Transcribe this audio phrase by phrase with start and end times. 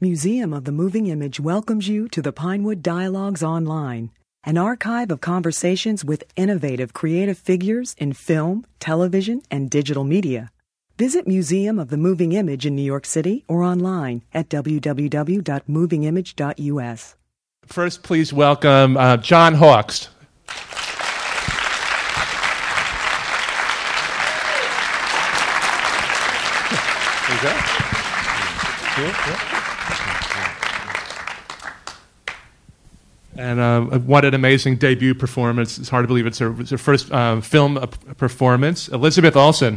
[0.00, 4.12] Museum of the Moving Image welcomes you to the Pinewood Dialogues Online,
[4.44, 10.52] an archive of conversations with innovative creative figures in film, television, and digital media.
[10.98, 17.16] Visit Museum of the Moving Image in New York City or online at www.movingimage.us.
[17.66, 20.10] First, please welcome uh, John Hawkes.
[27.26, 27.50] There you go.
[28.94, 29.57] Cool, cool.
[33.38, 35.78] And uh, what an amazing debut performance.
[35.78, 38.88] It's hard to believe it's her, it's her first um, film uh, performance.
[38.88, 39.74] Elizabeth Olsen.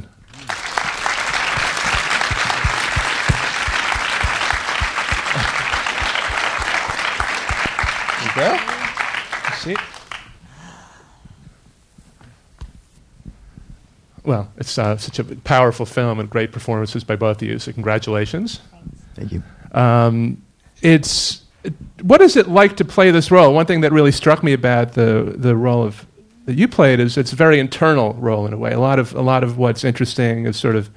[8.23, 8.57] you go.
[9.57, 9.75] See?
[14.23, 17.71] Well, it's uh, such a powerful film and great performances by both of you, so
[17.73, 18.59] congratulations.
[19.13, 19.43] Thank you.
[19.71, 20.41] Um,
[20.81, 21.43] it's
[22.01, 23.53] what is it like to play this role?
[23.53, 26.05] One thing that really struck me about the the role of
[26.45, 28.71] that you played is it's a very internal role in a way.
[28.71, 30.89] A lot of a lot of what's interesting is sort of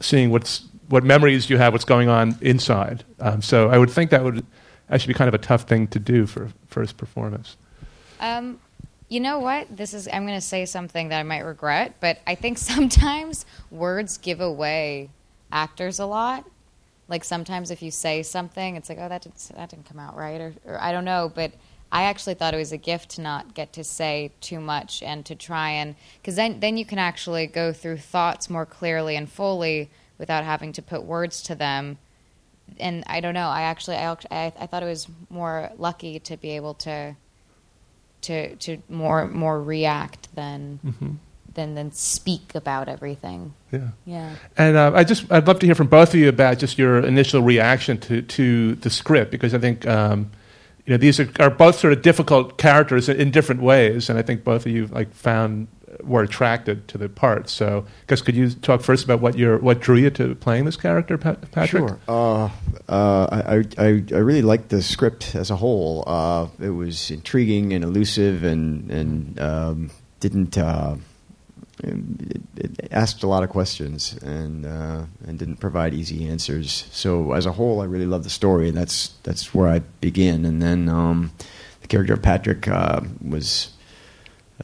[0.00, 3.04] seeing what's what memories you have, what's going on inside.
[3.20, 4.46] Um, so I would think that would
[4.90, 7.56] actually be kind of a tough thing to do for first performance.
[8.20, 8.60] Um,
[9.08, 9.74] you know what?
[9.74, 13.46] This is I'm going to say something that I might regret, but I think sometimes
[13.70, 15.10] words give away
[15.50, 16.44] actors a lot
[17.08, 20.16] like sometimes if you say something, it's like, oh, that didn't, that didn't come out
[20.16, 21.30] right, or, or I don't know.
[21.32, 21.52] But
[21.90, 25.24] I actually thought it was a gift to not get to say too much and
[25.26, 29.30] to try and because then then you can actually go through thoughts more clearly and
[29.30, 31.98] fully without having to put words to them.
[32.80, 33.48] And I don't know.
[33.48, 37.14] I actually I, I, I thought it was more lucky to be able to
[38.22, 40.80] to to more more react than.
[40.84, 41.14] Mm-hmm
[41.56, 43.54] than than speak about everything.
[43.72, 43.88] Yeah.
[44.04, 44.34] Yeah.
[44.56, 47.00] And uh, I just I'd love to hear from both of you about just your
[47.00, 49.86] initial reaction to to the script because I think.
[49.86, 50.30] Um,
[50.84, 54.16] you know, these are, are, both sort of difficult characters in, in, different ways, and
[54.20, 55.66] I think both of you like found
[56.02, 57.52] were attracted to the parts.
[57.52, 60.76] So, guess could you talk first about what your what drew you to playing this
[60.76, 61.68] character, Patrick?
[61.68, 61.98] Sure.
[62.08, 62.44] Uh,
[62.88, 66.04] uh, I, I I really liked the script as a whole.
[66.06, 70.96] Uh, it was intriguing and elusive, and and um, didn't uh,
[71.86, 76.86] it, it asked a lot of questions and uh, and didn't provide easy answers.
[76.90, 80.44] So as a whole, I really love the story, and that's that's where I begin.
[80.44, 81.32] And then um,
[81.82, 83.70] the character of Patrick uh, was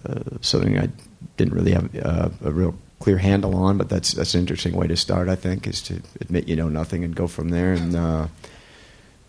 [0.05, 0.89] uh, something I
[1.37, 4.87] didn't really have uh, a real clear handle on, but that's that's an interesting way
[4.87, 5.29] to start.
[5.29, 7.73] I think is to admit you know nothing and go from there.
[7.73, 8.29] And uh,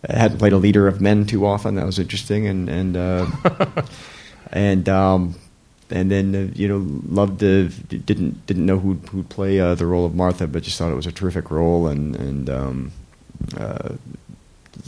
[0.09, 1.75] I hadn't played a leader of men too often.
[1.75, 3.27] That was interesting, and and uh,
[4.51, 5.35] and um,
[5.93, 9.85] and then uh, you know loved the didn't didn't know who'd, who'd play uh, the
[9.85, 12.91] role of Martha, but just thought it was a terrific role and and um,
[13.55, 13.93] uh,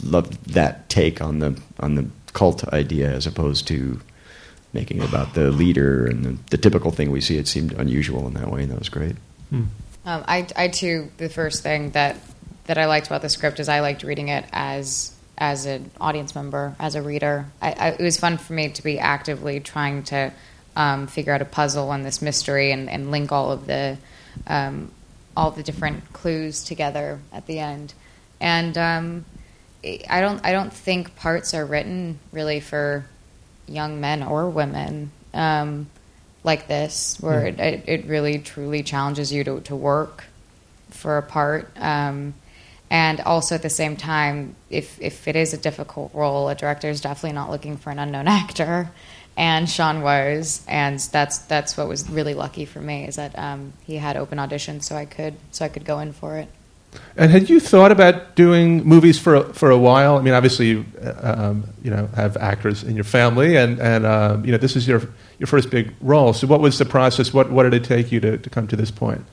[0.02, 4.00] loved that take on the on the cult idea as opposed to
[4.72, 7.38] making it about the leader and the, the typical thing we see.
[7.38, 9.16] It seemed unusual in that way, and that was great.
[9.48, 9.62] Hmm.
[10.04, 12.16] Um, I, I too the first thing that
[12.64, 16.34] that I liked about the script is I liked reading it as as an audience
[16.34, 17.46] member, as a reader.
[17.62, 20.32] I, I, it was fun for me to be actively trying to
[20.76, 23.96] um, figure out a puzzle and this mystery and, and link all of the
[24.46, 24.90] um,
[25.36, 27.94] all the different clues together at the end.
[28.40, 29.24] And um,
[30.08, 33.06] I don't I don't think parts are written really for
[33.66, 35.88] young men or women um,
[36.44, 37.58] like this, where mm.
[37.58, 40.24] it, it, really truly challenges you to, to work
[40.90, 41.68] for a part.
[41.76, 42.34] Um,
[42.88, 46.88] and also at the same time, if if it is a difficult role, a director
[46.88, 48.90] is definitely not looking for an unknown actor
[49.36, 53.72] and Sean was, and that's that's what was really lucky for me is that um,
[53.84, 56.48] he had open auditions, so I could so I could go in for it.
[57.18, 60.16] And had you thought about doing movies for for a while?
[60.16, 64.06] I mean, obviously, you uh, um, you know have actors in your family, and and
[64.06, 65.02] um, you know this is your
[65.38, 66.32] your first big role.
[66.32, 67.34] So, what was the process?
[67.34, 69.24] What what did it take you to, to come to this point?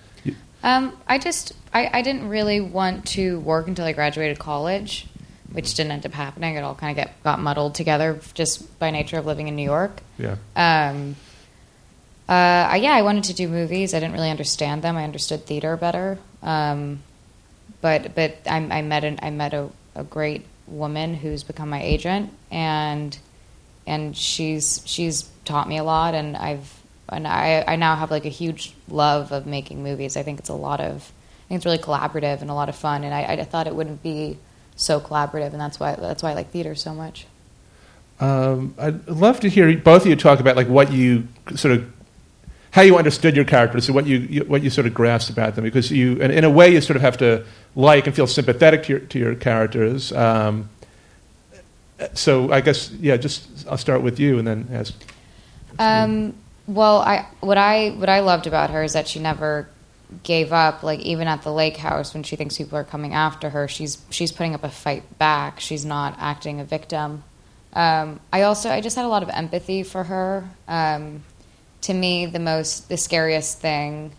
[0.64, 5.08] Um, I just I, I didn't really want to work until I graduated college
[5.54, 6.56] which didn't end up happening.
[6.56, 10.02] It all kind of got muddled together just by nature of living in New York.
[10.18, 10.36] Yeah.
[10.56, 11.16] Um,
[12.28, 13.94] uh, yeah, I wanted to do movies.
[13.94, 14.98] I didn't really understand them.
[14.98, 16.18] I understood theater better.
[16.42, 17.04] Um,
[17.82, 21.82] but but I, I met an, I met a, a great woman who's become my
[21.82, 23.18] agent, and
[23.86, 28.26] and she's she's taught me a lot, and I've and I I now have like
[28.26, 30.18] a huge love of making movies.
[30.18, 31.12] I think it's a lot of
[31.46, 33.76] I think it's really collaborative and a lot of fun, and I, I thought it
[33.76, 34.38] wouldn't be
[34.76, 37.26] so collaborative, and that's why that's why I like theater so much.
[38.20, 41.92] Um, I'd love to hear both of you talk about like what you sort of
[42.72, 45.56] how you understood your characters and what you, you what you sort of grasped about
[45.56, 48.28] them because you and in a way you sort of have to like and feel
[48.28, 50.12] sympathetic to your to your characters.
[50.12, 50.70] Um,
[52.14, 54.94] so I guess yeah, just I'll start with you and then ask.
[55.80, 56.34] Um,
[56.68, 59.68] well, I what I what I loved about her is that she never
[60.24, 60.84] gave up.
[60.84, 63.98] Like even at the lake house, when she thinks people are coming after her, she's
[64.10, 65.60] she's putting up a fight back.
[65.60, 67.24] She's not acting a victim.
[67.74, 70.50] Um, I also I just had a lot of empathy for her.
[70.68, 71.24] Um,
[71.82, 74.12] to me, the most the scariest thing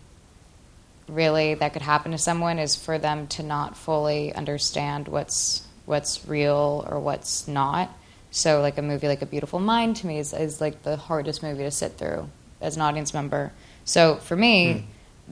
[1.09, 6.27] really that could happen to someone is for them to not fully understand what's what's
[6.27, 7.91] real or what's not.
[8.31, 11.43] So, like a movie like A Beautiful Mind to me is, is like the hardest
[11.43, 12.29] movie to sit through
[12.61, 13.53] as an audience member.
[13.85, 14.83] So, for me, mm.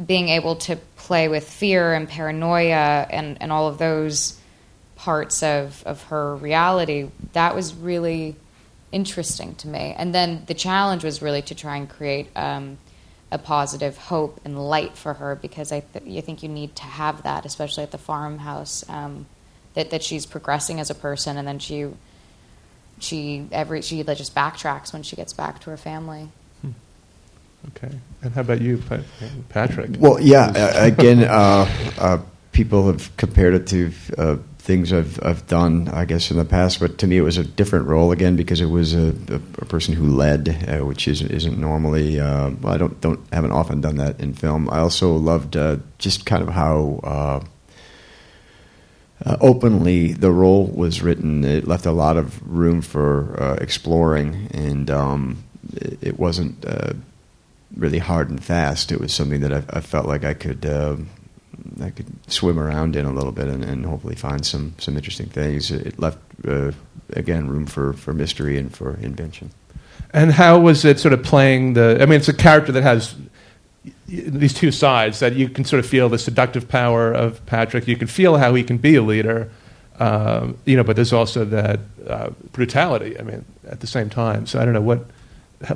[0.06, 4.38] Being able to play with fear and paranoia and, and all of those
[4.96, 8.36] parts of, of her reality, that was really
[8.90, 9.94] interesting to me.
[9.96, 12.78] And then the challenge was really to try and create um,
[13.30, 16.84] a positive hope and light for her because I, th- I think you need to
[16.84, 18.88] have that, especially at the farmhouse.
[18.88, 19.26] Um,
[19.74, 21.88] that, that she's progressing as a person, and then she
[22.98, 26.28] she every she just backtracks when she gets back to her family.
[27.68, 28.82] Okay, and how about you,
[29.48, 29.90] Patrick?
[29.98, 30.50] Well, yeah,
[30.84, 31.68] again, uh,
[31.98, 32.18] uh,
[32.50, 36.80] people have compared it to uh, things I've I've done, I guess, in the past.
[36.80, 39.64] But to me, it was a different role again because it was a, a, a
[39.66, 42.20] person who led, uh, which isn't isn't normally.
[42.20, 44.68] Uh, I don't don't haven't often done that in film.
[44.70, 47.00] I also loved uh, just kind of how.
[47.02, 47.44] Uh,
[49.24, 51.44] uh, openly, the role was written.
[51.44, 55.44] It left a lot of room for uh, exploring, and um,
[55.74, 56.64] it, it, wasn't
[57.76, 58.92] really hard and fast.
[58.92, 60.64] It was something that I, I felt like I could
[61.80, 65.26] I could swim around in a little bit and, and hopefully find some some interesting
[65.26, 65.70] things.
[65.70, 66.72] It left uh,
[67.10, 69.50] again room for for mystery and for invention.
[70.12, 71.98] And how was it sort of playing the?
[72.00, 73.14] I mean, it's a character that has
[74.06, 77.88] these two sides that you can sort of feel the seductive power of Patrick.
[77.88, 79.50] You can feel how he can be a leader,
[79.98, 83.18] um, you know, but there's also that uh, brutality.
[83.18, 84.46] I mean, at the same time.
[84.46, 85.06] So I don't know what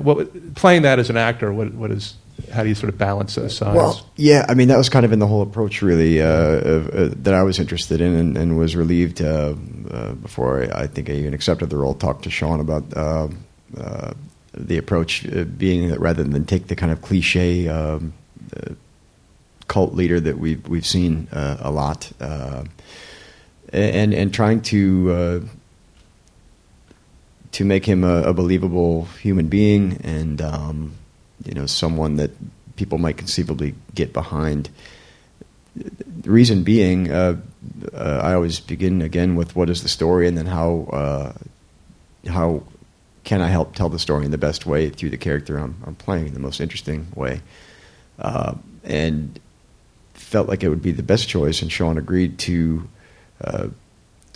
[0.01, 1.51] what playing that as an actor.
[1.51, 2.15] What what is
[2.51, 3.75] how do you sort of balance those sides?
[3.75, 7.09] Well, yeah, I mean that was kind of in the whole approach really uh, uh,
[7.23, 9.55] that I was interested in, and, and was relieved uh,
[9.89, 11.93] uh before I, I, think I even accepted the role.
[11.93, 13.27] Talked to Sean about uh,
[13.77, 14.13] uh,
[14.53, 15.25] the approach
[15.57, 18.13] being that rather than take the kind of cliche um,
[19.67, 25.49] cult leader that we've we've seen a lot, and and trying to.
[27.53, 30.93] To make him a, a, believable human being and um,
[31.45, 32.31] you know someone that
[32.75, 34.69] people might conceivably get behind.
[35.75, 37.37] The reason being, uh,
[37.93, 41.33] uh, I always begin again with what is the story, and then how uh,
[42.29, 42.63] how
[43.23, 45.95] can I help tell the story in the best way through the character I'm, I'm
[45.95, 47.41] playing in the most interesting way,
[48.19, 49.39] uh, and
[50.13, 51.61] felt like it would be the best choice.
[51.61, 52.87] And Sean agreed to
[53.43, 53.67] uh,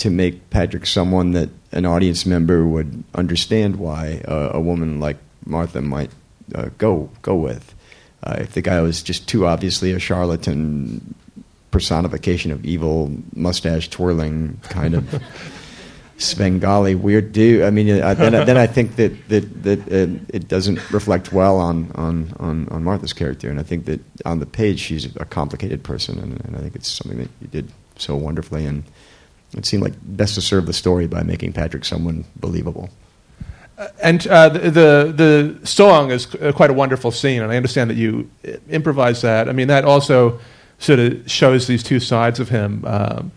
[0.01, 5.17] to make Patrick someone that an audience member would understand why uh, a woman like
[5.45, 6.09] Martha might
[6.55, 7.75] uh, go go with.
[8.23, 11.13] Uh, if the guy was just too obviously a charlatan
[11.69, 15.21] personification of evil, mustache twirling kind of
[16.17, 20.47] Svengali weird dude, I mean, uh, then, then I think that that that uh, it
[20.47, 24.47] doesn't reflect well on, on, on, on Martha's character, and I think that on the
[24.47, 28.15] page she's a complicated person, and, and I think it's something that you did so
[28.15, 28.83] wonderfully, and
[29.55, 32.89] it seemed like best to serve the story by making Patrick someone believable
[34.01, 37.95] and uh, the, the, the song is quite a wonderful scene, and I understand that
[37.95, 38.29] you
[38.69, 39.49] improvise that.
[39.49, 40.39] I mean, that also
[40.79, 42.83] sort of shows these two sides of him.
[42.85, 43.31] Um,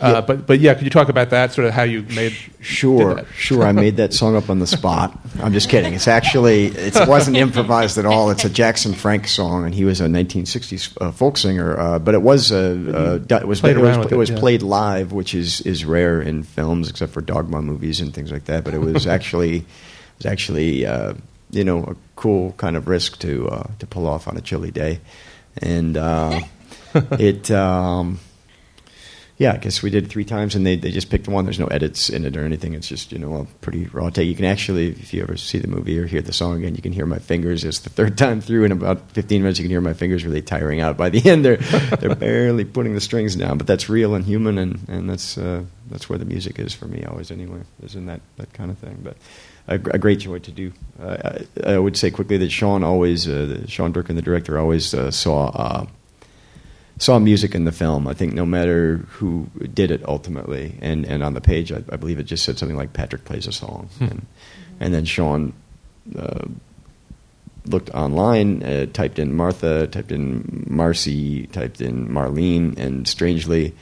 [0.00, 0.20] uh, yeah.
[0.22, 1.52] But but yeah, could you talk about that?
[1.52, 3.64] Sort of how you made sure sure.
[3.64, 5.18] I made that song up on the spot.
[5.40, 5.92] I'm just kidding.
[5.92, 8.30] It's actually it wasn't improvised at all.
[8.30, 11.78] It's a Jackson Frank song, and he was a 1960s uh, folk singer.
[11.78, 14.38] Uh, but it was uh, it was played it was, it, it was yeah.
[14.38, 18.46] played live, which is is rare in films, except for Dogma movies and things like
[18.46, 18.64] that.
[18.64, 19.64] But it was actually it
[20.18, 21.12] was actually uh,
[21.50, 24.70] you know a cool kind of risk to uh, to pull off on a chilly
[24.70, 25.00] day,
[25.58, 25.96] and
[26.94, 27.50] it.
[27.50, 28.18] Um,
[29.40, 31.46] yeah, I guess we did three times, and they, they just picked one.
[31.46, 32.74] There's no edits in it or anything.
[32.74, 34.28] It's just you know a pretty raw take.
[34.28, 36.82] You can actually, if you ever see the movie or hear the song again, you
[36.82, 37.64] can hear my fingers.
[37.64, 39.58] It's the third time through in about 15 minutes.
[39.58, 40.98] You can hear my fingers really tiring out.
[40.98, 43.56] By the end, they're they're barely putting the strings down.
[43.56, 46.84] But that's real and human, and and that's uh, that's where the music is for
[46.84, 47.30] me always.
[47.30, 48.98] Anyway, is in that that kind of thing.
[49.02, 49.16] But
[49.68, 50.70] a, great joy to do.
[51.00, 51.16] Uh,
[51.64, 55.10] I, I, would say quickly that Sean always, uh, Sean Durkin, the director, always uh,
[55.10, 55.86] saw uh,
[57.00, 58.06] saw music in the film.
[58.06, 61.96] I think no matter who did it ultimately, and, and on the page, I, I
[61.96, 64.04] believe it just said something like Patrick plays a song, hmm.
[64.04, 64.26] and,
[64.78, 65.54] and then Sean
[66.16, 66.46] uh,
[67.64, 73.74] looked online, uh, typed in Martha, typed in Marcy, typed in Marlene, and strangely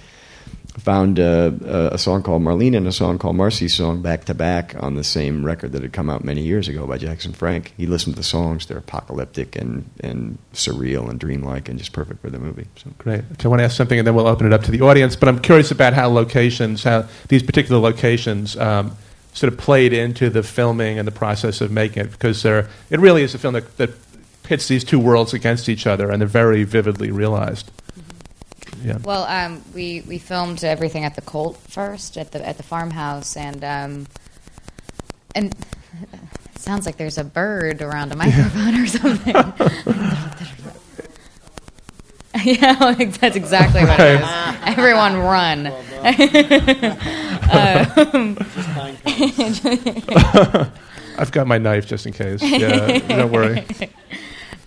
[0.79, 1.53] found uh,
[1.93, 5.05] a song called Marlene and a song called Marcy song back to back on the
[5.05, 7.75] same record that had come out many years ago by Jackson Frank.
[7.77, 12.21] He listened to the songs; they're apocalyptic and, and surreal and dreamlike and just perfect
[12.21, 12.67] for the movie.
[12.77, 12.91] So.
[12.99, 13.23] Great.
[13.45, 15.17] I want to ask something, and then we'll open it up to the audience.
[15.17, 18.57] But I'm curious about how locations, how these particular locations.
[18.57, 18.97] Um,
[19.35, 23.23] sort of played into the filming and the process of making it because it really
[23.23, 23.91] is a film that, that
[24.43, 27.71] pits these two worlds against each other and they're very vividly realized.
[28.83, 28.99] Yeah.
[29.03, 33.37] Well, um, we we filmed everything at the Colt first at the at the farmhouse,
[33.37, 34.07] and um,
[35.35, 35.55] and
[36.13, 39.35] it sounds like there's a bird around a microphone or something.
[42.45, 44.29] yeah, that's exactly what it is.
[44.65, 45.67] Everyone run.
[48.07, 48.37] um,
[51.19, 52.43] I've got my knife just in case.
[52.43, 53.67] Yeah, don't worry.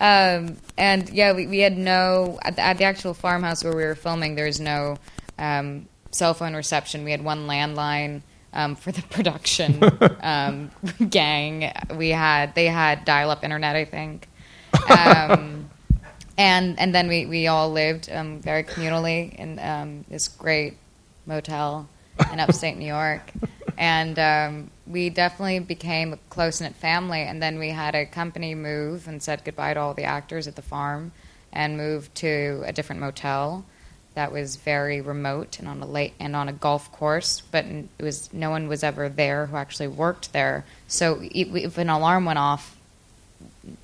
[0.01, 3.83] Um, and yeah, we, we had no at the, at the, actual farmhouse where we
[3.83, 4.33] were filming.
[4.33, 4.97] There was no
[5.37, 7.03] um, cell phone reception.
[7.03, 9.79] We had one landline um, for the production
[10.23, 10.71] um,
[11.07, 11.71] gang.
[11.95, 14.27] We had they had dial up internet, I think.
[14.89, 15.69] Um,
[16.37, 20.77] and and then we, we all lived um, very communally in this great
[21.25, 21.87] motel
[22.31, 23.21] in upstate New York
[23.77, 27.21] and um, we definitely became a close knit family.
[27.21, 30.55] And then we had a company move and said goodbye to all the actors at
[30.55, 31.11] the farm,
[31.51, 33.65] and moved to a different motel
[34.13, 37.41] that was very remote and on a late and on a golf course.
[37.51, 40.65] But it was no one was ever there who actually worked there.
[40.87, 42.77] So if an alarm went off,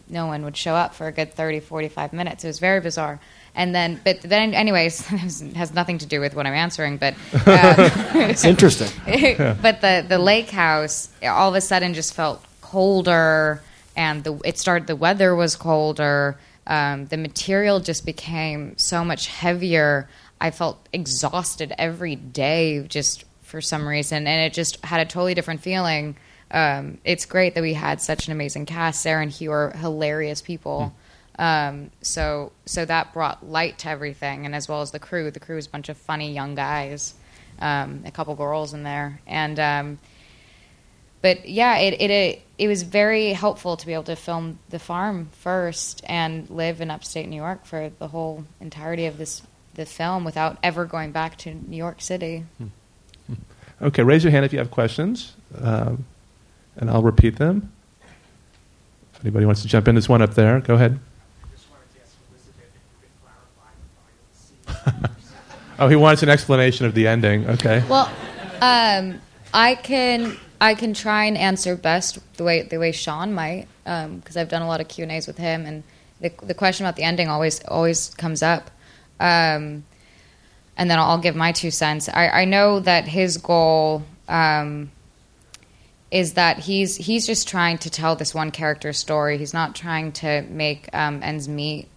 [0.10, 2.44] no one would show up for a good 30, 45 minutes.
[2.44, 3.20] It was very bizarre
[3.57, 5.05] and then but then anyways
[5.55, 7.13] has nothing to do with what i'm answering but
[7.45, 8.87] uh, it's interesting.
[9.61, 13.61] but the the lake house all of a sudden just felt colder
[13.97, 16.37] and the it started the weather was colder.
[16.67, 20.07] Um, the material just became so much heavier.
[20.39, 24.27] I felt exhausted every day just for some reason.
[24.27, 26.17] And it just had a totally different feeling.
[26.51, 30.41] Um, it's great that we had such an amazing cast sarah and hugh are hilarious
[30.41, 30.93] people.
[30.93, 31.06] Mm
[31.38, 35.29] um, so so that brought light to everything, and as well as the crew.
[35.29, 37.13] The crew was a bunch of funny young guys,
[37.60, 40.00] um, a couple girls in there, and um,
[41.22, 44.79] but yeah, it, it it it was very helpful to be able to film the
[44.79, 49.44] farm first and live in upstate New York for the whole entirety of this
[49.75, 52.46] the film without ever going back to New York City.
[52.58, 52.67] Hmm.
[53.79, 56.03] Okay, raise your hand if you have questions, um,
[56.77, 57.72] and I'll repeat them.
[59.13, 60.60] If anybody wants to jump in, there's one up there.
[60.62, 61.00] Go ahead.
[65.79, 67.48] oh, he wants an explanation of the ending.
[67.50, 67.84] Okay.
[67.89, 68.12] Well,
[68.62, 69.22] um,
[69.53, 74.36] I can I can try and answer best the way the way Sean might because
[74.36, 75.84] um, I've done a lot of Q and A's with him, and
[76.22, 78.72] the the question about the ending always always comes up.
[79.20, 79.84] Um,
[80.77, 82.08] and then I'll give my two cents.
[82.08, 84.91] I, I know that his goal um,
[86.12, 89.38] is that he's he's just trying to tell this one character story.
[89.38, 91.88] He's not trying to make um, ends meet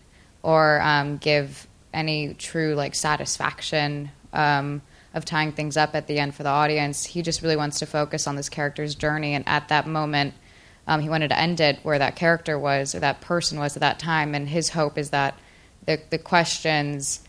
[0.42, 4.82] or um, give any true like satisfaction um,
[5.14, 7.04] of tying things up at the end for the audience.
[7.04, 10.34] He just really wants to focus on this character's journey, and at that moment,
[10.86, 13.80] um, he wanted to end it where that character was or that person was at
[13.80, 14.34] that time.
[14.34, 15.38] And his hope is that
[15.86, 17.20] the the questions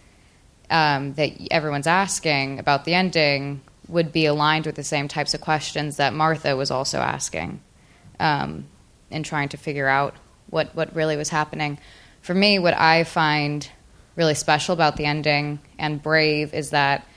[0.69, 5.41] um, that everyone's asking about the ending would be aligned with the same types of
[5.41, 7.61] questions that Martha was also asking,
[8.19, 8.65] um,
[9.09, 10.15] in trying to figure out
[10.49, 11.77] what what really was happening.
[12.21, 13.67] For me, what I find
[14.15, 17.07] really special about the ending and brave is that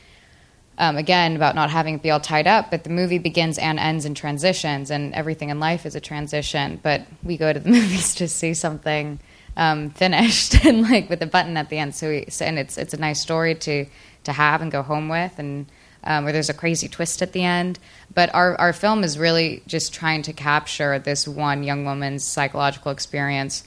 [0.77, 3.79] um, again about not having it be all tied up but the movie begins and
[3.79, 7.69] ends in transitions and everything in life is a transition but we go to the
[7.79, 9.19] movies to see something
[9.57, 11.95] um, finished and like with a button at the end.
[11.95, 13.87] So, we, so, and it's it's a nice story to
[14.25, 15.67] to have and go home with and
[16.03, 17.79] um, where there's a crazy twist at the end.
[18.15, 22.91] But our, our film is really just trying to capture this one young woman's psychological
[22.91, 23.65] experience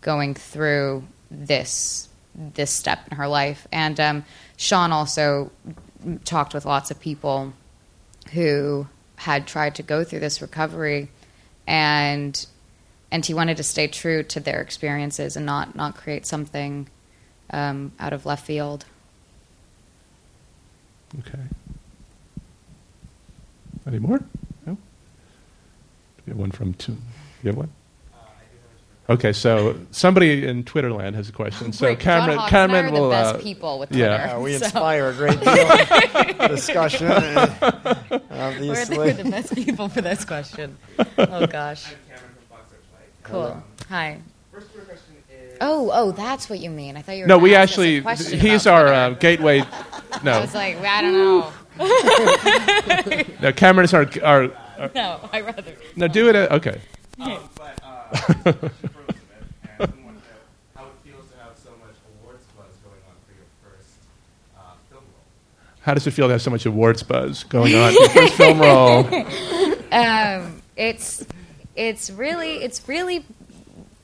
[0.00, 2.07] going through this
[2.38, 3.66] this step in her life.
[3.72, 4.24] And um,
[4.56, 5.50] Sean also
[6.24, 7.52] talked with lots of people
[8.32, 11.10] who had tried to go through this recovery,
[11.66, 12.46] and
[13.10, 16.88] and he wanted to stay true to their experiences and not not create something
[17.50, 18.84] um, out of left field.
[21.18, 21.40] Okay.
[23.86, 24.20] Any more?
[24.66, 24.76] No.
[26.26, 26.96] We have one from two.
[27.42, 27.70] You have one.
[29.10, 31.72] Okay, so somebody in Twitterland has a question.
[31.72, 32.00] So Great.
[32.00, 33.04] Cameron, John Cameron will.
[33.08, 34.04] The best uh, people with Twitter.
[34.04, 34.64] Yeah, uh, we so.
[34.66, 37.08] inspire a great deal of discussion.
[37.08, 40.76] We're the, we're the best people for this question.
[41.16, 41.86] Oh gosh.
[41.86, 42.72] I'm Cameron from Fox
[43.22, 43.62] Cool.
[43.88, 44.18] Hi.
[45.60, 46.96] Oh, oh, that's what you mean.
[46.98, 47.28] I thought you were.
[47.28, 48.38] No, we ask us a actually.
[48.38, 49.20] He's about our uh, Twitter.
[49.20, 49.60] gateway.
[50.12, 51.52] I No, was like, I don't know.
[53.40, 53.52] no.
[53.52, 54.06] Cameron is our.
[54.22, 55.74] our, our No, I rather.
[55.96, 56.36] no, do it.
[56.36, 56.80] At, okay.
[57.20, 58.70] Um, but uh, she froze a bit,
[59.80, 60.38] and we want to know
[60.76, 63.90] how it feels to have so much awards buzz going on for your first
[64.56, 65.26] uh, film role.
[65.88, 67.94] How does it feel to have so much awards buzz going on?
[67.94, 69.06] Your first film role.
[69.90, 71.24] um, it's
[71.74, 73.24] it's really it's really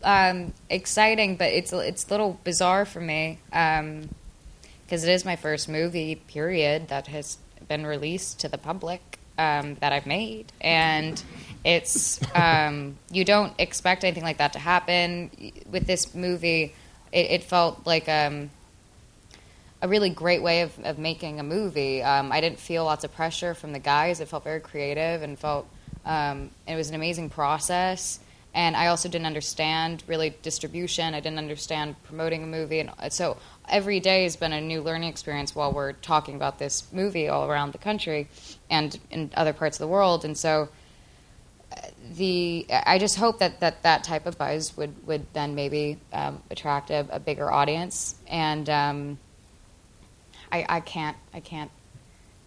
[0.02, 5.68] um, exciting, but it's it's a little bizarre for me because it is my first
[5.68, 7.36] movie period that has
[7.68, 11.22] been released to the public um, that I've made, and
[11.66, 15.30] it's um, you don't expect anything like that to happen
[15.70, 16.74] with this movie.
[17.12, 18.08] It, it felt like.
[19.84, 22.02] A really great way of, of making a movie.
[22.02, 24.18] Um, I didn't feel lots of pressure from the guys.
[24.18, 25.68] It felt very creative and felt
[26.06, 28.18] um, it was an amazing process.
[28.54, 31.12] And I also didn't understand really distribution.
[31.12, 33.36] I didn't understand promoting a movie, and uh, so
[33.68, 37.46] every day has been a new learning experience while we're talking about this movie all
[37.46, 38.28] around the country
[38.70, 40.24] and in other parts of the world.
[40.24, 40.70] And so
[41.70, 41.80] uh,
[42.16, 46.42] the I just hope that that, that type of buzz would, would then maybe um,
[46.50, 48.70] attract a, a bigger audience and.
[48.70, 49.18] Um,
[50.54, 51.70] I, I can't I can't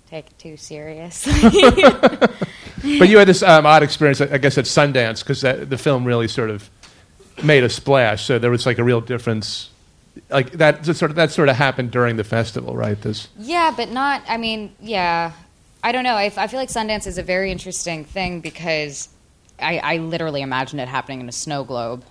[0.09, 1.33] take it too seriously.
[2.99, 6.27] But you had this um, odd experience, I guess, at Sundance because the film really
[6.27, 6.69] sort of
[7.43, 8.23] made a splash.
[8.25, 9.71] So there was like a real difference.
[10.29, 12.99] Like that that sort of that sort of happened during the festival, right?
[13.01, 14.21] This yeah, but not.
[14.27, 15.33] I mean, yeah.
[15.83, 16.15] I don't know.
[16.15, 19.09] I, I feel like Sundance is a very interesting thing because
[19.59, 22.03] I, I literally imagine it happening in a snow globe.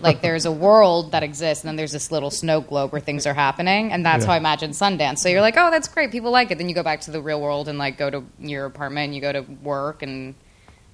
[0.00, 3.26] like there's a world that exists, and then there's this little snow globe where things
[3.26, 4.28] are happening, and that's Yeah.
[4.28, 5.18] how I imagine Sundance.
[5.18, 6.58] So you're like, oh, that's great, people like it.
[6.58, 9.14] Then you go back to the real world and like go to your apartment, and
[9.14, 10.34] you go to work, and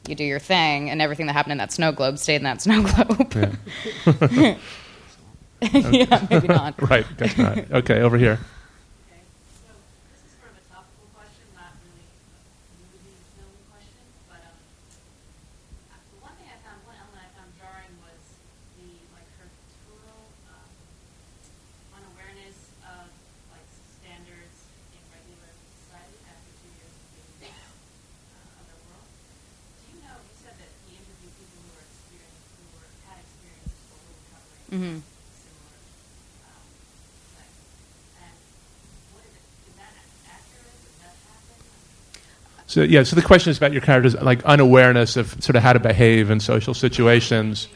[0.09, 2.63] you do your thing, and everything that happened in that snow globe stayed in that
[2.67, 3.33] snow globe.
[4.33, 4.57] Yeah,
[6.31, 6.75] maybe not.
[6.91, 7.07] right?
[7.19, 7.59] Guess not.
[7.71, 8.39] Okay, over here.
[9.07, 9.21] Okay,
[9.63, 9.71] so
[10.11, 14.59] this is sort of a topical question, not really a movie film question, but um,
[15.95, 18.19] uh, the one thing I found, one element I found jarring was
[18.75, 19.47] the like her
[19.87, 20.19] total
[20.51, 20.67] um,
[21.95, 23.07] unawareness of
[23.55, 23.63] like
[24.03, 25.47] standards in regular
[25.79, 27.07] society after two years of
[27.39, 29.07] being uh, of the world.
[29.07, 30.19] Do you know?
[30.19, 34.19] You said that he interviewed people who were experienced, who were had experiences or were
[34.27, 34.99] recovering Mhm.
[35.07, 35.79] similar
[36.49, 36.65] um,
[37.37, 37.61] things.
[38.25, 38.37] And
[39.13, 39.45] what is it?
[39.69, 39.93] Is that
[40.33, 40.79] accurate?
[40.81, 41.61] Does that happen?
[42.73, 45.75] So yeah, so the question is about your character's like unawareness of sort of how
[45.75, 47.69] to behave in social situations,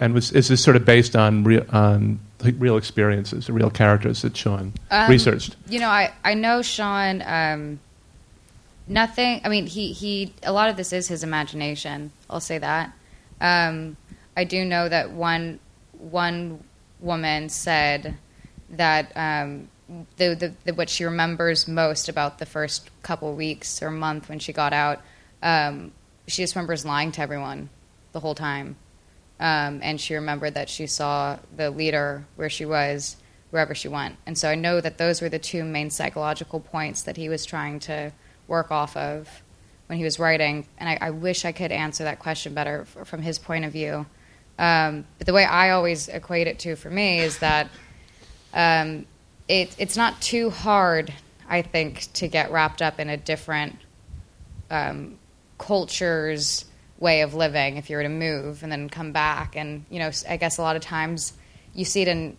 [0.00, 4.22] and was is this sort of based on real on like real experiences, real characters
[4.22, 5.54] that Sean Um, researched?
[5.68, 7.22] You know, I, I know Sean.
[7.26, 7.78] Um,
[8.86, 9.42] nothing.
[9.44, 10.32] I mean, he, he.
[10.42, 12.10] A lot of this is his imagination.
[12.30, 12.90] I'll say that.
[13.42, 13.98] Um,
[14.34, 15.60] I do know that one
[15.98, 16.64] one
[17.00, 18.16] woman said
[18.70, 19.68] that um,
[20.16, 24.38] the, the, the what she remembers most about the first couple weeks or month when
[24.38, 25.00] she got out.
[25.42, 25.92] Um,
[26.26, 27.70] she just remembers lying to everyone
[28.12, 28.76] the whole time.
[29.40, 33.16] Um, and she remembered that she saw the leader where she was
[33.50, 34.16] wherever she went.
[34.26, 37.46] And so I know that those were the two main psychological points that he was
[37.46, 38.12] trying to
[38.46, 39.42] work off of
[39.86, 40.66] when he was writing.
[40.76, 44.06] And I, I wish I could answer that question better from his point of view.
[44.58, 47.68] Um, but the way I always equate it to for me is that
[48.52, 49.06] um,
[49.48, 51.12] it, it's not too hard,
[51.48, 53.76] I think, to get wrapped up in a different
[54.70, 55.18] um,
[55.56, 56.66] culture's
[56.98, 59.56] way of living if you were to move and then come back.
[59.56, 61.32] And you know, I guess a lot of times
[61.74, 62.36] you see it in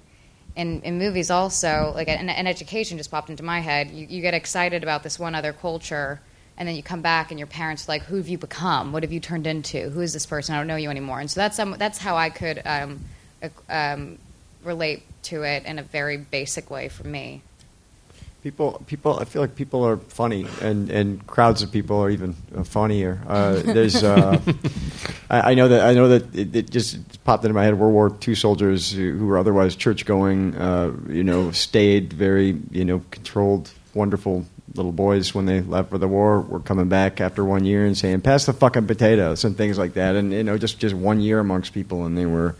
[0.56, 1.91] in, in movies also.
[1.95, 3.91] Like an, an education just popped into my head.
[3.91, 6.22] You, you get excited about this one other culture.
[6.58, 8.91] And then you come back, and your parents are like, "Who have you become?
[8.91, 9.89] What have you turned into?
[9.91, 10.56] Who is this person?
[10.56, 13.00] I don't know you anymore." And so that's um, that's how I could um,
[13.69, 14.19] um,
[14.63, 17.41] relate to it in a very basic way for me.
[18.41, 19.19] People, people.
[19.19, 23.22] I feel like people are funny, and, and crowds of people are even funnier.
[23.28, 24.39] Uh, there's, uh,
[25.30, 27.78] I, I know that I know that it, it just popped into my head.
[27.78, 32.58] World War II soldiers who, who were otherwise church going, uh, you know, stayed very,
[32.72, 36.39] you know, controlled, wonderful little boys when they left for the war.
[36.39, 39.95] Were coming back after one year and saying, "Pass the fucking potatoes" and things like
[39.95, 40.15] that.
[40.15, 42.56] And you know, just just one year amongst people, and they were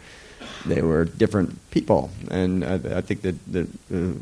[0.66, 2.10] they were different people.
[2.32, 3.68] And I, I think that that.
[3.94, 4.20] Uh,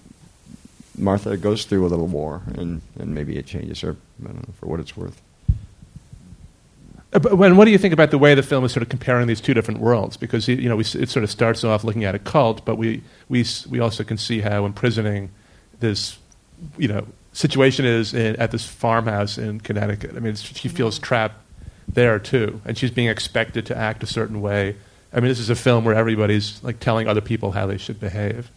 [1.00, 3.96] Martha goes through a little war, and, and maybe it changes her.
[4.24, 5.22] I don't know for what it's worth.
[7.14, 8.90] Uh, But when, what do you think about the way the film is sort of
[8.90, 10.18] comparing these two different worlds?
[10.18, 13.04] Because you know, we, it sort of starts off looking at a cult, but we,
[13.30, 15.30] we, we also can see how imprisoning
[15.80, 16.18] this,
[16.80, 20.16] you know, situation is in, at this farmhouse in Connecticut.
[20.16, 21.36] I mean, she feels trapped
[21.88, 24.76] there too, and she's being expected to act a certain way
[25.18, 28.00] I mean, this is a film where everybody's like telling other people how they should
[28.00, 28.52] behave.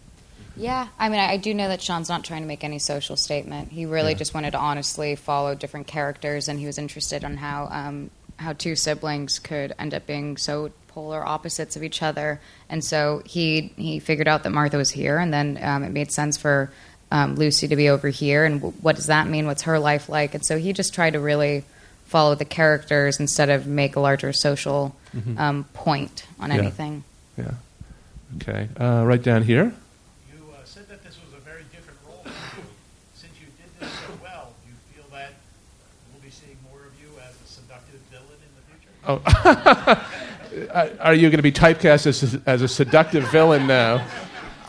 [0.57, 3.17] Yeah, I mean, I, I do know that Sean's not trying to make any social
[3.17, 3.73] statement.
[3.73, 4.19] He really Yeah.
[4.19, 8.53] just wanted to honestly follow different characters, and he was interested in how um, how
[8.53, 12.41] two siblings could end up being so polar opposites of each other.
[12.69, 16.13] And so he he figured out that Martha was here, and then um, it made
[16.13, 16.71] sense for
[17.11, 18.45] um, Lucy to be over here.
[18.45, 19.47] And w- what does that mean?
[19.47, 20.35] What's her life like?
[20.35, 21.65] And so he just tried to really
[22.05, 24.95] follow the characters instead of make a larger social
[25.37, 26.57] um, point on Yeah.
[26.59, 27.05] anything.
[27.37, 27.51] Yeah.
[28.37, 28.69] Okay.
[28.79, 29.73] Uh, right down here.
[30.33, 32.25] You uh, said that this was a very different role.
[33.15, 35.33] Since you did this so well, do you feel that
[36.13, 38.93] we'll be seeing more of you as a seductive villain in the future?
[39.07, 40.07] Oh.
[40.75, 44.05] Uh, Are you going to be typecast as a, as a seductive villain now?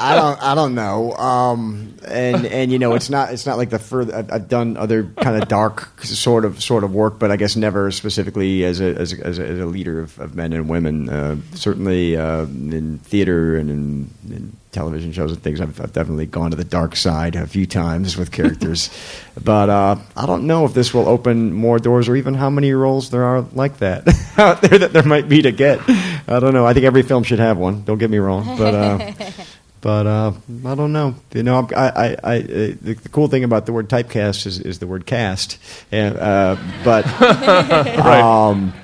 [0.00, 0.42] I don't.
[0.42, 1.12] I don't know.
[1.12, 3.32] Um, and and you know, it's not.
[3.32, 4.16] It's not like the further.
[4.16, 7.56] I've, I've done other kind of dark sort of sort of work, but I guess
[7.56, 10.68] never specifically as a as a, as a, as a leader of, of men and
[10.68, 11.08] women.
[11.08, 16.26] Uh, certainly uh, in theater and in, in television shows and things, I've, I've definitely
[16.26, 18.90] gone to the dark side a few times with characters.
[19.42, 22.72] but uh, I don't know if this will open more doors or even how many
[22.72, 24.08] roles there are like that
[24.38, 25.80] out there that there might be to get.
[25.88, 26.66] I don't know.
[26.66, 27.82] I think every film should have one.
[27.82, 29.14] Don't get me wrong, but.
[29.80, 30.32] But uh,
[30.66, 31.14] I don't know.
[31.32, 34.78] You know, I, I, I, the, the cool thing about the word typecast is, is
[34.78, 35.58] the word cast.
[35.90, 37.06] And, uh, but
[37.98, 38.74] um,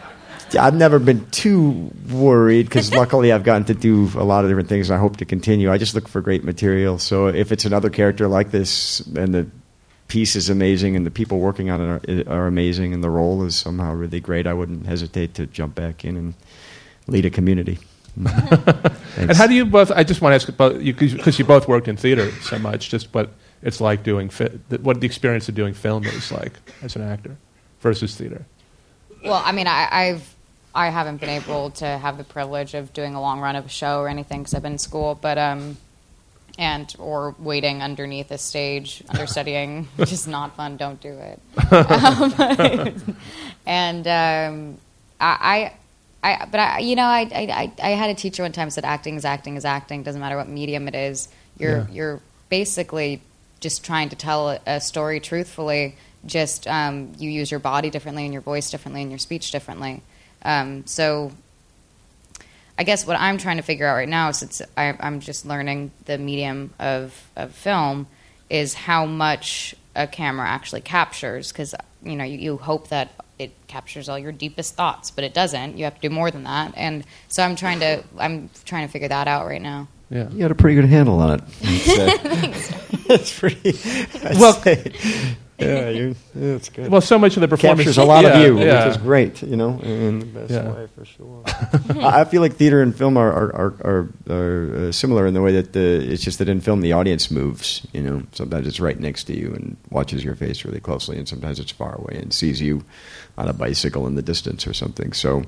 [0.59, 4.69] I've never been too worried because luckily I've gotten to do a lot of different
[4.69, 4.89] things.
[4.89, 5.71] and I hope to continue.
[5.71, 6.99] I just look for great material.
[6.99, 9.47] So if it's another character like this and the
[10.09, 13.45] piece is amazing and the people working on it are, are amazing and the role
[13.45, 16.35] is somehow really great, I wouldn't hesitate to jump back in and
[17.07, 17.79] lead a community.
[19.17, 19.91] And how do you both?
[19.91, 22.91] I just want to ask about you because you both worked in theater so much.
[22.91, 23.31] Just what
[23.63, 24.51] it's like doing fi-
[24.83, 26.53] what the experience of doing film is like
[26.83, 27.37] as an actor
[27.81, 28.45] versus theater.
[29.25, 30.35] Well, I mean, I, I've
[30.75, 33.71] I haven't been able to have the privilege of doing a long run of a
[33.71, 35.79] show or anything because I've been in school, but um,
[36.59, 40.77] and or waiting underneath a stage understudying, which is not fun.
[40.77, 41.41] Don't do it.
[41.73, 43.17] um,
[43.65, 44.79] and um,
[45.19, 45.37] I.
[45.41, 45.73] I
[46.33, 48.85] I, but I, you know, I, I, I I had a teacher one time said
[48.85, 50.03] acting is acting is acting.
[50.03, 51.29] Doesn't matter what medium it is.
[51.59, 51.87] You're Yeah.
[51.91, 53.21] you're basically
[53.61, 55.97] just trying to tell a, a story truthfully.
[56.25, 60.03] Just um, you use your body differently and your voice differently and your speech differently.
[60.45, 61.33] Um, so
[62.79, 65.93] I guess what I'm trying to figure out right now, since I, I'm just learning
[66.05, 68.07] the medium of, of film,
[68.51, 71.53] is how much a camera actually captures.
[71.53, 75.35] Because you know, you, you hope that it captures all your deepest thoughts, but it
[75.35, 75.77] doesn't.
[75.77, 76.73] You have to do more than that.
[76.77, 79.89] And so I'm trying to I'm trying to figure that out right now.
[80.11, 80.29] Yeah.
[80.31, 81.43] You had a pretty good handle on it.
[83.09, 83.71] It's, uh, pretty.
[84.25, 85.37] I'd Well- say.
[85.59, 86.91] Yeah, you, yeah, it's good.
[86.91, 88.87] Well, so much of the performance captures a lot yeah, of you, yeah.
[88.87, 89.43] which is great.
[89.43, 90.71] You know, in the best Yeah.
[90.73, 91.43] way for sure.
[92.05, 95.43] I feel like theater and film are are are, are, are uh, similar in the
[95.43, 97.87] way that the it's just that in film the audience moves.
[97.93, 101.29] You know, sometimes it's right next to you and watches your face really closely, and
[101.29, 102.85] sometimes it's far away and sees you
[103.39, 105.13] on a bicycle in the distance or something.
[105.13, 105.45] So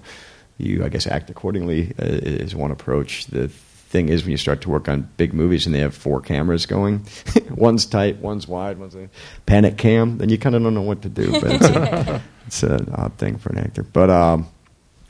[0.59, 3.27] you, I guess, act accordingly uh, is one approach.
[3.27, 3.51] The
[3.89, 6.67] thing is when you start to work on big movies and they have four cameras
[6.67, 7.07] going,
[7.51, 9.09] one's tight, one's wide, one's a
[9.47, 11.33] panic cam, then you kind of don't know what to do.
[11.41, 13.83] But it's, a, it's an odd thing for an actor.
[13.83, 14.47] But um,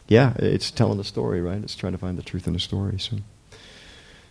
[0.07, 1.63] yeah, it's telling the story, right?
[1.63, 2.99] It's trying to find the truth in the story.
[2.99, 3.17] So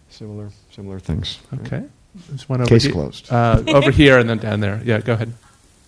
[0.10, 1.40] similar, similar things.
[1.52, 1.62] right?
[1.62, 1.84] Okay.
[2.30, 3.32] There's one over Case he- closed.
[3.32, 4.82] Uh, over here and then down there.
[4.84, 5.34] Yeah, go ahead.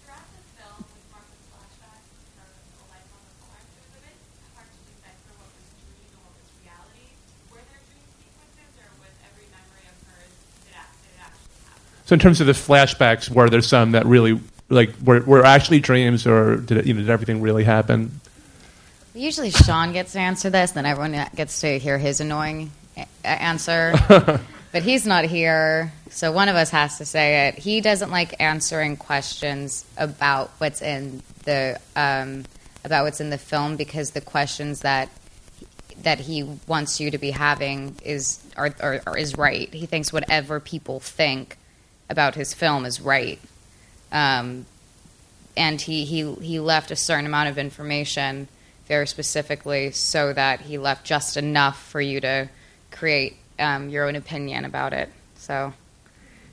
[0.05, 3.97] Throughout the film, with Martha's flashbacks and her the life on the farm, it was
[3.97, 4.13] a bit
[4.53, 7.07] hard to decipher what was dream and what was reality.
[7.49, 10.29] Were there dream sequences, or was every memory of hers
[10.69, 11.98] did, act, did it actually happen?
[12.09, 15.79] So in terms of the flashbacks, were there some that really like were, were actually
[15.79, 18.19] dreams, or did it, you know did everything really happen?
[19.13, 23.93] Usually Sean gets to answer this, then everyone gets to hear his annoying a- answer.
[24.71, 27.59] but he's not here, so one of us has to say it.
[27.59, 32.43] He doesn't like answering questions about what's in the um,
[32.83, 35.09] about what's in the film because the questions that
[36.01, 39.71] that he wants you to be having is are, are, are is right.
[39.71, 41.58] He thinks whatever people think
[42.09, 43.39] about his film is right.
[44.11, 44.65] Um,
[45.55, 48.47] and he, he, he left a certain amount of information
[48.87, 52.49] very specifically so that he left just enough for you to
[52.91, 55.09] create um, your own opinion about it.
[55.35, 55.73] So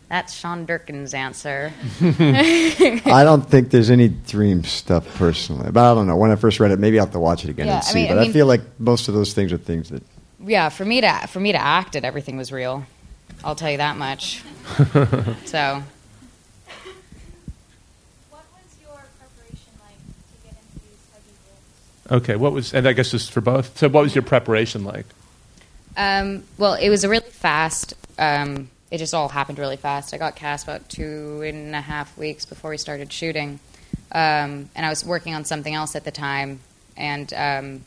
[0.08, 1.72] that's Sean Durkin's answer.
[2.02, 6.16] I don't think there's any dream stuff personally, but I don't know.
[6.16, 7.86] When I first read it, maybe I'll have to watch it again Yeah, and I
[7.90, 7.94] see.
[8.00, 10.02] mean- but I, mean- feel like most of those things are things that
[10.44, 12.84] yeah, for me to for me to act it, everything was real.
[13.46, 14.42] I'll tell you that much.
[15.44, 15.80] so
[18.28, 21.30] What was your preparation like to get into these heavy
[22.10, 22.22] roles?
[22.22, 23.78] Okay, what was, and I guess this is for both.
[23.78, 25.06] So, what was your preparation like?
[25.96, 27.94] Um, well, it was a really fast.
[28.18, 30.12] Um, it just all happened really fast.
[30.12, 33.60] I got cast about two and a half weeks before we started shooting,
[34.10, 36.58] um, and I was working on something else at the time,
[36.96, 37.84] and um,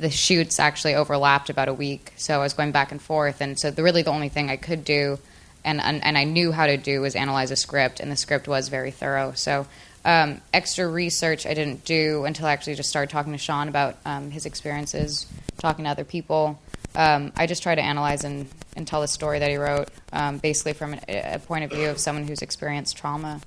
[0.00, 2.12] the shoots actually overlapped about a week.
[2.16, 4.56] So I was going back and forth, and so the, really the only thing I
[4.56, 5.18] could do,
[5.64, 8.48] and, and and I knew how to do was analyze a script, and the script
[8.48, 9.32] was very thorough.
[9.32, 9.66] So.
[10.02, 13.98] Um, extra research I didn't do until I actually just started talking to Sean about
[14.06, 15.26] um, his experiences,
[15.58, 16.58] talking to other people
[16.94, 20.38] um, I just try to analyze and, and tell the story that he wrote, um,
[20.38, 23.40] basically from an, a point of view of someone who's experienced trauma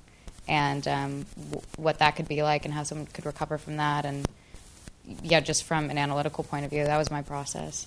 [0.48, 4.04] and um, w- what that could be like and how someone could recover from that.
[4.04, 4.26] And
[5.22, 7.86] yeah, just from an analytical point of view, that was my process.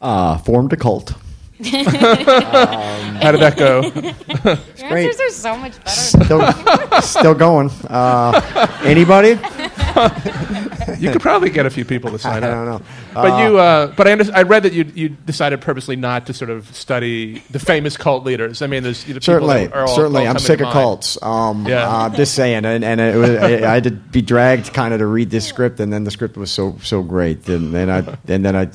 [0.00, 1.10] Uh, formed a cult.
[1.62, 3.82] How did that go?
[3.82, 5.06] Your great.
[5.08, 5.90] answers are so much better.
[6.24, 7.70] Still, still going.
[7.86, 8.40] Uh,
[8.82, 9.34] anybody?
[10.98, 12.50] you could probably get a few people to I sign up.
[12.50, 12.82] I don't know.
[13.14, 16.32] But you, uh, but I, under- I read that you you decided purposely not to
[16.34, 18.62] sort of study the famous cult leaders.
[18.62, 20.26] I mean, there's you know, people Certainly, that are all, certainly.
[20.26, 20.72] I'm sick of mind.
[20.74, 21.18] cults.
[21.22, 21.88] Um, Yeah.
[21.88, 24.92] uh, I'm just saying, and, and it was, I, I had to be dragged kind
[24.94, 27.90] of to read this script, and then the script was so so great, and then
[27.90, 27.98] I
[28.28, 28.68] and then I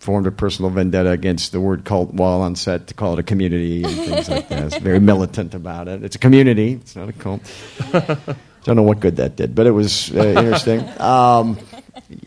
[0.00, 3.22] formed a personal vendetta against the word cult while on set to call it a
[3.22, 4.62] community and things like that.
[4.64, 6.02] It's very militant about it.
[6.04, 6.74] It's a community.
[6.74, 7.42] It's not a cult.
[8.68, 10.86] Don't know what good that did, but it was uh, interesting.
[11.00, 11.56] Um,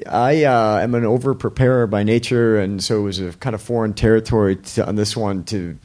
[0.10, 3.62] I uh, am an over preparer by nature, and so it was a kind of
[3.62, 5.78] foreign territory to, on this one to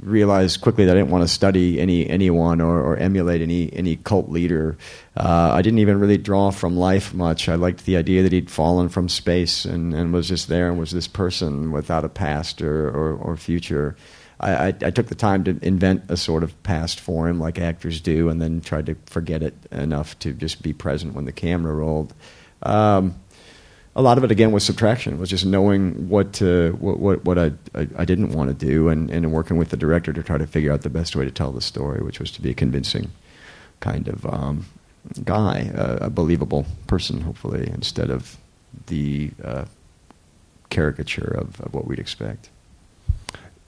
[0.00, 3.96] realize quickly that I didn't want to study any anyone or, or emulate any any
[3.96, 4.78] cult leader.
[5.16, 7.48] Uh, I didn't even really draw from life much.
[7.48, 10.78] I liked the idea that he'd fallen from space and, and was just there and
[10.78, 13.96] was this person without a past or, or, or future.
[14.40, 17.58] I, I, I took the time to invent a sort of past for him, like
[17.58, 21.32] actors do, and then tried to forget it enough to just be present when the
[21.32, 22.14] camera rolled.
[22.62, 23.14] Um,
[23.96, 25.14] a lot of it again was subtraction.
[25.14, 28.88] It Was just knowing what what what, what I, I I didn't want to do,
[28.88, 31.30] and and working with the director to try to figure out the best way to
[31.30, 33.12] tell the story, which was to be a convincing
[33.80, 34.66] kind of um,
[35.24, 38.36] guy, uh, a believable person, hopefully, instead of
[38.86, 39.64] the uh,
[40.70, 42.50] caricature of, of what we'd expect.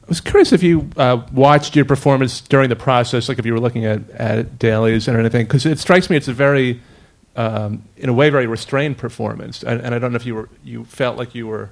[0.07, 3.53] I was curious if you uh, watched your performance during the process, like if you
[3.53, 6.81] were looking at, at dailies and anything, because it strikes me it's a very,
[7.35, 10.49] um, in a way, very restrained performance, and, and I don't know if you were
[10.62, 11.71] you felt like you were,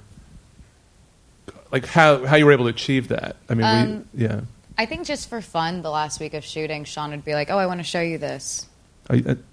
[1.71, 3.37] like how how you were able to achieve that.
[3.49, 4.41] I mean, you- Um, yeah.
[4.77, 7.57] I think just for fun, the last week of shooting, Sean would be like, "Oh,
[7.57, 8.65] I want to show you this,"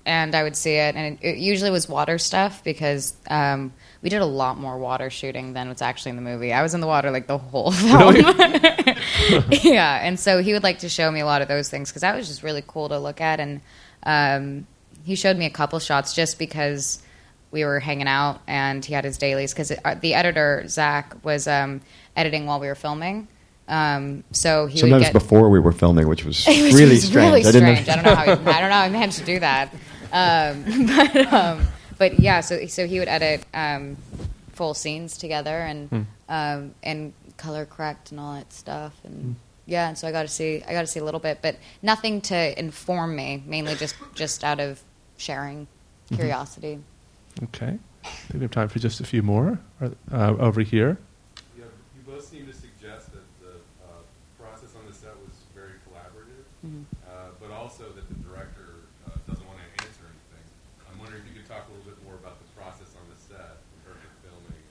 [0.04, 4.10] and I would see it, and it, it usually was water stuff because um, we
[4.10, 6.52] did a lot more water shooting than what's actually in the movie.
[6.52, 8.16] I was in the water like the whole film.
[9.50, 12.02] yeah, and so he would like to show me a lot of those things because
[12.02, 13.60] that was just really cool to look at, and
[14.02, 14.66] um,
[15.04, 17.00] he showed me a couple shots just because
[17.52, 21.82] we were hanging out and he had his dailies because the editor Zach was um,
[22.16, 23.28] editing while we were filming.
[23.68, 26.88] Um, so he would Sometimes get before we were filming, which was was, really it
[26.88, 27.26] was strange.
[27.26, 27.88] Really I didn't strange.
[27.88, 29.72] I don't know how he, I don't know how he managed to do that.
[30.12, 31.66] Um, but um,
[32.02, 33.96] but yeah, so so he would edit um,
[34.54, 36.02] full scenes together and Hmm.
[36.28, 39.36] um, and color correct and all that stuff and.
[39.64, 41.54] Yeah, and so I got to see I got to see a little bit, but
[41.82, 43.44] nothing to inform me.
[43.46, 44.82] Mainly just just out of
[45.18, 46.16] sharing Mm-hmm.
[46.16, 46.74] curiosity.
[47.44, 47.78] okay.
[48.04, 50.98] I think we have time for just a few more uh, over here.
[51.56, 53.54] Yeah, you both seem to suggest that the
[53.86, 54.02] uh,
[54.36, 56.42] process on the set was very collaborative,
[57.06, 60.44] uh, but also that the director uh, doesn't want to answer anything.
[60.90, 63.16] I'm wondering if you could talk a little bit more about the process on the
[63.30, 64.62] set in terms of filming.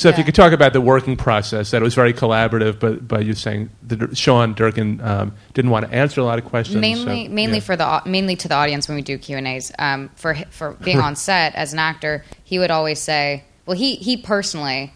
[0.00, 3.06] So if you could talk about the working process, that it was very collaborative, but
[3.06, 6.80] but you saying that Sean Durkin um, didn't want to answer a lot of questions.
[6.80, 7.64] mainly so- mainly yeah.
[7.64, 9.70] for the mainly to the audience when we do Q and A's.
[9.78, 13.96] Um, for for being on set as an actor, he would always say, well, he
[13.96, 14.94] he personally,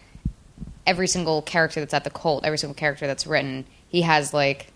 [0.87, 4.71] every single character that's at the cult, every single character that's written, he has like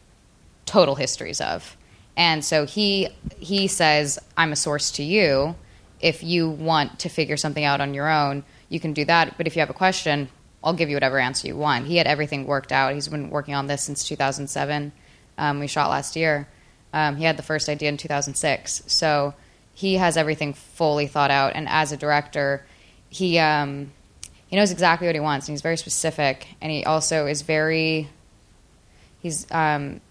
[0.67, 1.75] total histories of,
[2.15, 5.55] and so he he says, I'm a source to you.
[6.01, 9.37] If you want to figure something out on your own, you can do that.
[9.37, 10.29] But if you have a question,
[10.63, 11.87] I'll give you whatever answer you want.
[11.87, 12.93] He had everything worked out.
[12.93, 14.91] He's been working on this since 2007.
[15.37, 16.47] Um, we shot last year.
[16.93, 18.83] Um, he had the first idea in 2006.
[18.87, 19.33] So
[19.73, 21.53] he has everything fully thought out.
[21.55, 22.65] And as a director,
[23.09, 23.91] he um,
[24.47, 25.47] he knows exactly what he wants.
[25.47, 26.47] And he's very specific.
[26.61, 28.09] And he also is very
[29.21, 30.01] he's um,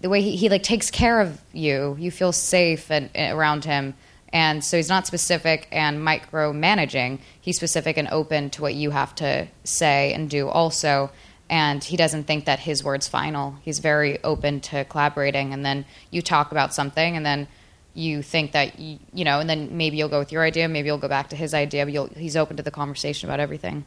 [0.00, 1.96] the way he, he like takes care of you.
[1.98, 3.94] You feel safe and, and around him.
[4.34, 7.20] And so he's not specific and micromanaging.
[7.40, 11.12] He's specific and open to what you have to say and do also.
[11.48, 13.54] And he doesn't think that his word's final.
[13.62, 15.52] He's very open to collaborating.
[15.52, 17.46] And then you talk about something, and then
[17.94, 20.86] you think that you, you know, and then maybe you'll go with your idea, maybe
[20.86, 21.86] you'll go back to his idea.
[21.86, 23.84] But you'll, he's open to the conversation about everything.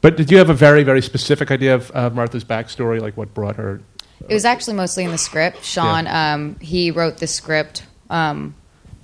[0.00, 3.32] But did you have a very, very specific idea of uh, Martha's backstory, like what
[3.32, 3.80] brought her?
[4.28, 5.62] It was actually mostly in the script.
[5.62, 8.56] Sean, um, he wrote the script um,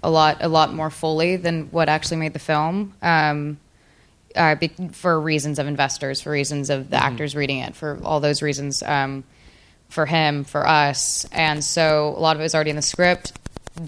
[0.05, 2.95] a lot, a lot more fully than what actually made the film.
[3.03, 3.59] Um,
[4.37, 8.21] uh, be- for reasons of investors, for reasons of the actors reading it, for all
[8.21, 9.25] those reasons, um,
[9.89, 13.33] for him, for us, and so a lot of it was already in the script.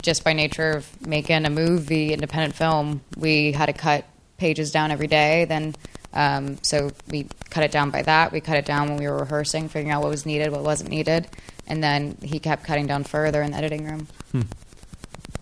[0.02, 4.04] Just by nature of making a movie, independent film, we had to cut
[4.36, 5.44] pages down every day.
[5.44, 5.74] Then,
[6.12, 8.32] um, so we cut it down by that.
[8.32, 10.90] We cut it down when we were rehearsing, figuring out what was needed, what wasn't
[10.90, 11.28] needed,
[11.66, 14.08] and then he kept cutting down further in the editing room.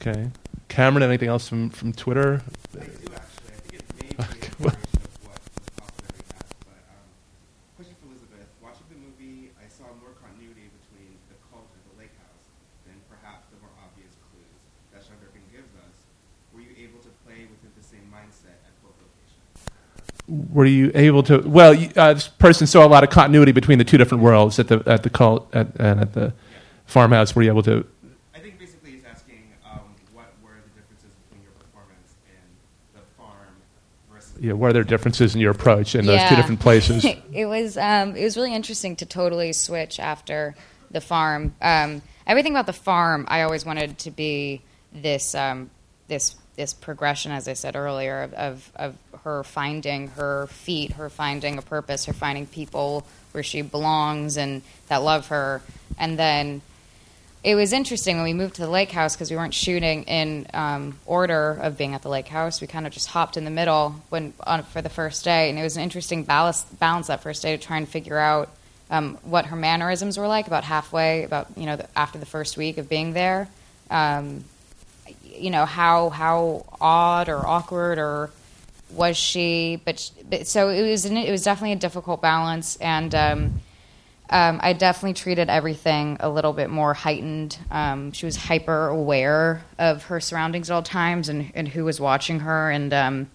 [0.00, 0.30] Okay,
[0.74, 1.04] Cameron.
[1.04, 2.42] Anything else from from Twitter?
[2.74, 3.54] I do actually.
[3.54, 6.82] I think it may be Okay, a well- variation of what was possibly asked, but
[6.90, 7.06] um,
[7.78, 8.48] question for Elizabeth.
[8.58, 12.42] Watching the movie, I saw more continuity between the cult and the lake house
[12.90, 14.58] than perhaps the more obvious clues
[14.90, 15.94] that Sean Durkin gives us.
[16.50, 20.50] Were you able to play within the same mindset at both locations?
[20.50, 21.38] Were you able to?
[21.46, 24.58] Well, you, uh, this person saw a lot of continuity between the two different worlds
[24.58, 26.34] at the at the cult at, and at the
[26.90, 27.30] farmhouse.
[27.38, 27.87] Were you able to?
[28.34, 29.80] I think basically he's asking um,
[30.12, 32.42] what were the differences between your performance in
[32.94, 33.54] the farm
[34.12, 37.02] versus You know, what are there differences in your approach in those two different places?
[37.33, 40.54] it was um, it was really interesting to totally switch after
[40.90, 41.54] the farm.
[41.62, 44.61] Um, everything about the farm, I always wanted to be
[44.92, 45.70] this um,
[46.09, 51.09] this this progression, as I said earlier, of, of of her finding her feet, her
[51.09, 55.62] finding a purpose, her finding people where she belongs and that love her,
[55.96, 56.61] and then
[57.44, 60.46] it was interesting when we moved to the lake house because we weren't shooting in
[60.54, 62.62] um, order of being at the lake house.
[62.62, 65.59] We kind of just hopped in the middle when on, for the first day, and
[65.59, 68.48] it was an interesting balance, that first day to try and figure out
[68.90, 70.46] um, what her mannerisms were like.
[70.46, 73.46] About halfway, about you know the, after the first week of being there,
[73.90, 74.42] um,
[75.22, 78.30] you know how how odd or awkward or
[78.90, 79.83] was she?
[79.85, 83.14] But, but so it was an, it was definitely a difficult balance and.
[84.30, 87.58] Um, I definitely treated everything a little bit more heightened.
[87.70, 92.00] Um, she was hyper aware of her surroundings at all times and, and who was
[92.00, 93.30] watching her and um,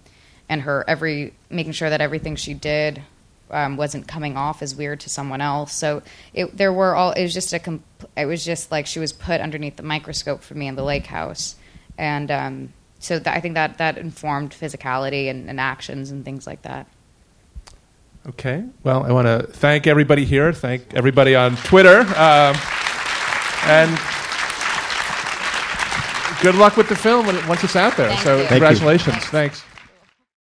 [0.49, 3.03] and her every making sure that everything she did
[3.51, 5.73] um, wasn't coming off as weird to someone else.
[5.73, 6.01] So
[6.33, 7.83] it, there were all it was just a comp-
[8.17, 11.05] it was just like she was put underneath the microscope for me in the lake
[11.05, 11.55] house,
[11.97, 16.45] and um, so that, I think that that informed physicality and, and actions and things
[16.45, 16.87] like that.
[18.27, 18.63] Okay.
[18.83, 20.53] Well, I want to thank everybody here.
[20.53, 22.01] Thank everybody on Twitter.
[22.01, 22.55] Um,
[23.65, 23.89] and
[26.41, 28.09] good luck with the film when it, once it's out there.
[28.09, 28.43] Thank so, you.
[28.43, 29.25] Thank congratulations.
[29.25, 29.63] Thanks.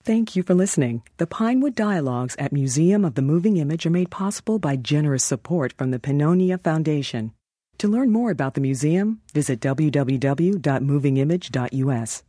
[0.04, 1.02] Thank you for listening.
[1.18, 5.74] The Pinewood Dialogues at Museum of the Moving Image are made possible by generous support
[5.76, 7.34] from the Pannonia Foundation.
[7.78, 12.22] To learn more about the museum, visit www.movingimage.us.